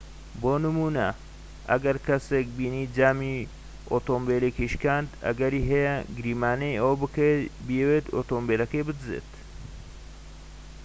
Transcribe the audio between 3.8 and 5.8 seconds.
ئۆتۆمبیلێکی شکاند ئەگەری